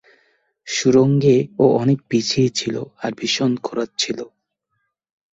[0.67, 4.19] সুড়ঙ্গে ও অনেক পিছিয়ে ছিল, আর ভীষণ খোঁড়াচ্ছিল।